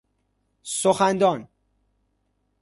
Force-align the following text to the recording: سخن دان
سخن 0.81 1.17
دان 1.17 1.47